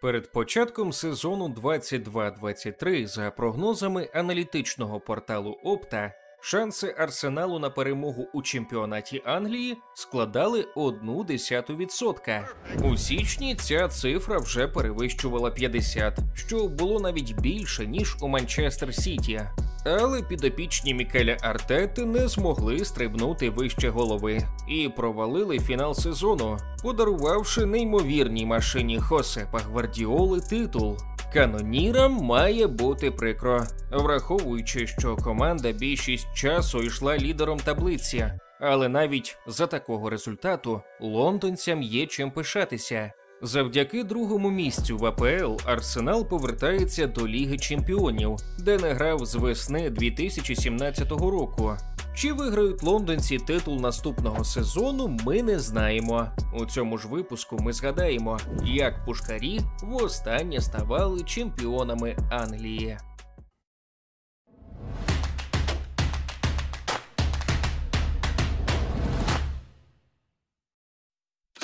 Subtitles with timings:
[0.00, 9.22] Перед початком сезону 22-23, за прогнозами аналітичного порталу Опта, шанси Арсеналу на перемогу у чемпіонаті
[9.24, 12.44] Англії складали 0,1%.
[12.82, 19.42] У січні ця цифра вже перевищувала 50, що було навіть більше ніж у Манчестер Сіті.
[19.84, 28.46] Але підопічні Мікеля Артети не змогли стрибнути вище голови і провалили фінал сезону, подарувавши неймовірній
[28.46, 30.96] машині Хосепа Гвардіоли титул.
[31.32, 39.66] Канонірам має бути прикро, враховуючи, що команда більшість часу йшла лідером таблиці, але навіть за
[39.66, 43.12] такого результату лондонцям є чим пишатися.
[43.42, 49.90] Завдяки другому місцю в АПЛ Арсенал повертається до Ліги Чемпіонів, де не грав з весни
[49.90, 51.76] 2017 року.
[52.14, 56.26] Чи виграють лондонці титул наступного сезону, ми не знаємо.
[56.60, 62.98] У цьому ж випуску ми згадаємо, як пушкарі востаннє ставали чемпіонами Англії.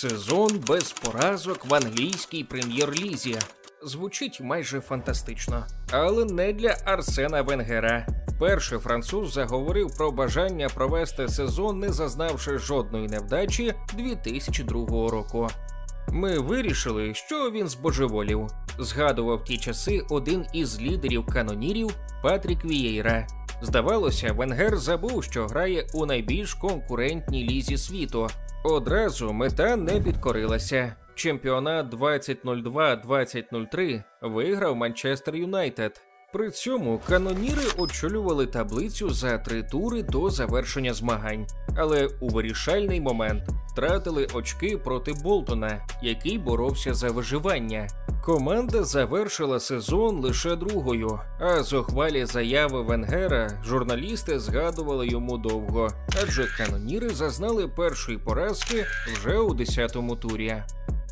[0.00, 3.38] Сезон без поразок в англійській прем'єр-лізі.
[3.82, 8.06] Звучить майже фантастично, але не для Арсена Венгера.
[8.28, 15.48] Вперше француз заговорив про бажання провести сезон, не зазнавши жодної невдачі 2002 року.
[16.08, 18.46] Ми вирішили, що він збожеволів.
[18.78, 23.26] Згадував ті часи один із лідерів канонірів Патрік Вієйра.
[23.62, 28.28] Здавалося, Венгер забув, що грає у найбільш конкурентній лізі світу.
[28.64, 30.96] Одразу мета не підкорилася.
[31.14, 36.02] Чемпіонат 2002-2003 виграв Манчестер Юнайтед.
[36.32, 43.42] При цьому каноніри очолювали таблицю за три тури до завершення змагань, але у вирішальний момент
[43.72, 47.88] втратили очки проти Болтона, який боровся за виживання.
[48.24, 55.88] Команда завершила сезон лише другою, а зухвалі заяви Венгера журналісти згадували йому довго,
[56.22, 60.56] адже каноніри зазнали першої поразки вже у 10-му турі.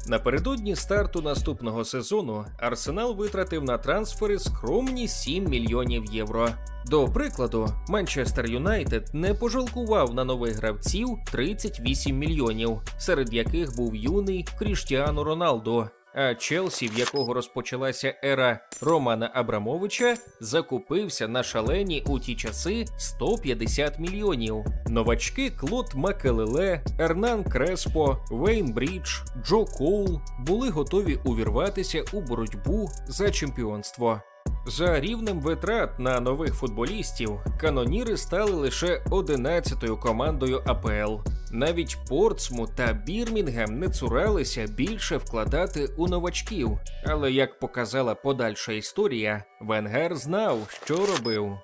[0.08, 6.48] Напередодні старту наступного сезону Арсенал витратив на трансфери скромні 7 мільйонів євро.
[6.86, 14.46] До прикладу, Манчестер Юнайтед не пожалкував на нових гравців 38 мільйонів, серед яких був юний
[14.58, 15.88] Кріштіану Роналдо.
[16.20, 23.98] А Челсі, в якого розпочалася ера Романа Абрамовича, закупився на шалені у ті часи 150
[23.98, 24.64] мільйонів.
[24.88, 29.08] Новачки Клод Макелеле, Ернан Креспо, Вейн Брідж,
[29.44, 34.20] Джо Коул були готові увірватися у боротьбу за чемпіонство.
[34.66, 41.37] За рівнем витрат на нових футболістів каноніри стали лише 11-ю командою АПЛ.
[41.52, 46.78] Навіть Портсмут та Бірмінгем не цуралися більше вкладати у новачків.
[47.06, 51.58] Але як показала подальша історія, Венгер знав, що робив.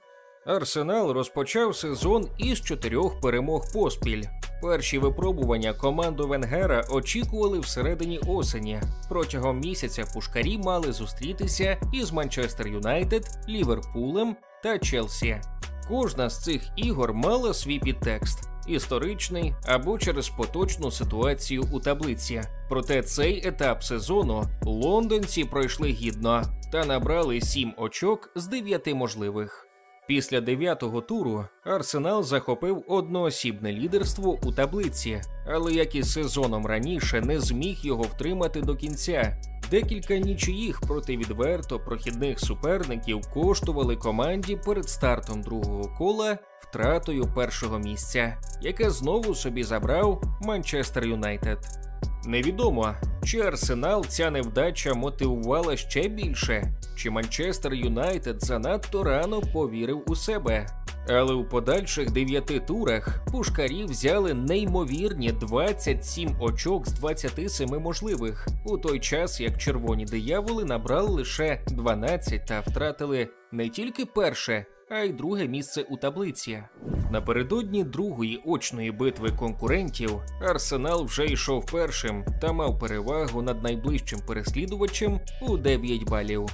[0.47, 4.23] Арсенал розпочав сезон із чотирьох перемог поспіль.
[4.63, 8.81] Перші випробування команду Венгера очікували всередині осені.
[9.09, 15.41] Протягом місяця пушкарі мали зустрітися із Манчестер Юнайтед, Ліверпулем та Челсі.
[15.89, 22.43] Кожна з цих ігор мала свій підтекст історичний або через поточну ситуацію у таблиці.
[22.69, 26.43] Проте цей етап сезону лондонці пройшли гідно
[26.73, 29.69] та набрали 7 очок з 9 можливих.
[30.07, 37.41] Після дев'ятого туру Арсенал захопив одноосібне лідерство у таблиці, але як і сезоном раніше не
[37.41, 39.41] зміг його втримати до кінця.
[39.75, 48.41] Декілька нічиїх проти відверто прохідних суперників коштували команді перед стартом другого кола втратою першого місця,
[48.63, 51.59] яке знову собі забрав Манчестер Юнайтед.
[52.27, 60.17] Невідомо, чи Арсенал ця невдача мотивувала ще більше, чи Манчестер Юнайтед занадто рано повірив у
[60.17, 60.84] себе.
[61.09, 69.01] Але у подальших дев'яти турах пушкарі взяли неймовірні 27 очок з 27 можливих, у той
[69.01, 75.49] час як червоні дияволи набрали лише 12 та втратили не тільки перше, а й друге
[75.49, 76.63] місце у таблиці.
[77.11, 85.21] Напередодні другої очної битви конкурентів Арсенал вже йшов першим та мав перевагу над найближчим переслідувачем
[85.43, 86.47] у 9 балів.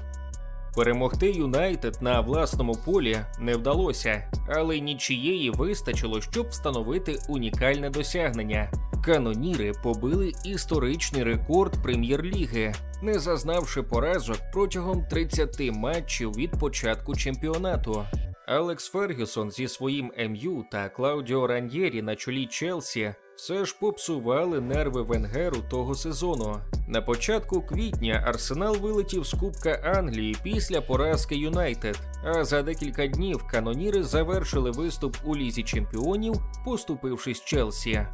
[0.74, 8.72] Перемогти Юнайтед на власному полі не вдалося, але нічієї вистачило, щоб встановити унікальне досягнення.
[9.04, 18.04] Каноніри побили історичний рекорд прем'єр-ліги, не зазнавши поразок протягом 30 матчів від початку чемпіонату.
[18.46, 25.02] Алекс Фергюсон зі своїм МЮ та Клаудіо Раньєрі на чолі Челсі все ж попсували нерви
[25.02, 26.56] Венгеру того сезону.
[26.88, 32.00] На початку квітня Арсенал вилетів з Кубка Англії після поразки Юнайтед.
[32.24, 36.34] А за декілька днів каноніри завершили виступ у лізі чемпіонів,
[36.64, 38.06] поступившись Челсі.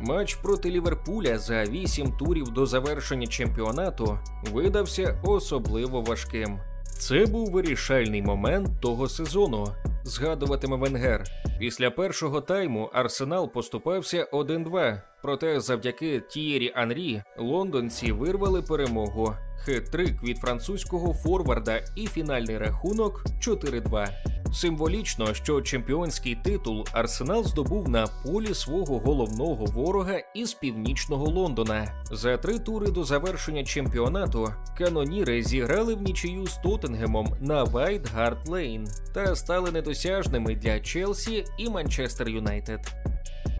[0.00, 4.18] Матч проти Ліверпуля за 8 турів до завершення чемпіонату
[4.52, 6.58] видався особливо важким.
[6.98, 9.66] Це був вирішальний момент того сезону.
[10.04, 11.24] Згадуватиме Венгер.
[11.58, 15.00] Після першого тайму Арсенал поступався 1-2.
[15.22, 19.34] Проте завдяки Тієрі Анрі лондонці вирвали перемогу.
[19.66, 24.08] Хет-трик від французького форварда і фінальний рахунок 4-2.
[24.52, 32.02] Символічно, що чемпіонський титул Арсенал здобув на полі свого головного ворога із північного Лондона.
[32.10, 38.48] За три тури до завершення чемпіонату каноніри зіграли в нічию з Тоттенгемом на Вайт Гарт
[38.48, 42.94] Лейн та стали недосяжними для Челсі і Манчестер Юнайтед.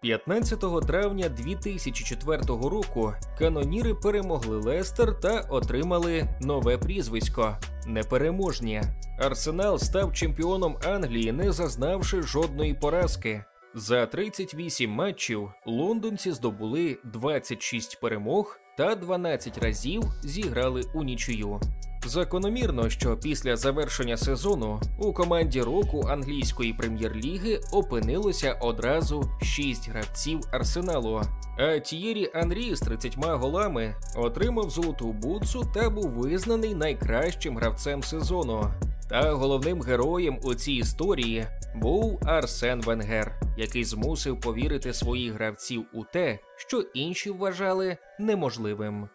[0.03, 7.57] 15 травня 2004 року каноніри перемогли Лестер та отримали нове прізвисько
[7.87, 8.83] непереможні.
[9.19, 13.45] Арсенал став чемпіоном Англії, не зазнавши жодної поразки.
[13.75, 21.61] За 38 матчів лондонці здобули 26 перемог та 12 разів зіграли у нічию.
[22.07, 31.23] Закономірно, що після завершення сезону у команді року англійської прем'єр-ліги опинилося одразу 6 гравців арсеналу.
[31.59, 38.73] А Тієрі Анрі з 30 голами отримав золоту бутсу та був визнаний найкращим гравцем сезону.
[39.09, 46.05] Та головним героєм у цій історії був Арсен Венгер, який змусив повірити своїх гравців у
[46.05, 49.09] те, що інші вважали неможливим.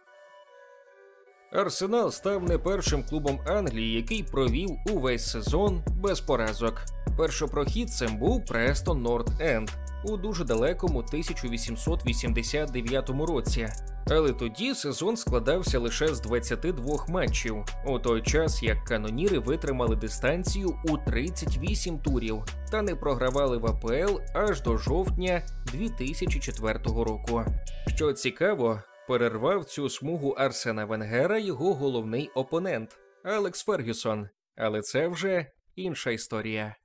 [1.52, 6.82] Арсенал став не першим клубом Англії, який провів увесь сезон без поразок.
[7.18, 9.70] Першопрохідцем був Престон Норт Енд
[10.04, 13.70] у дуже далекому 1889 році.
[14.10, 20.80] Але тоді сезон складався лише з 22 матчів, у той час як каноніри витримали дистанцію
[20.86, 25.42] у 38 турів та не програвали в АПЛ аж до жовтня
[25.74, 27.46] 2004 року.
[27.88, 35.46] Що цікаво, перервав цю смугу Арсена Венгера його головний опонент Алекс Фергюсон, але це вже
[35.76, 36.76] інша історія.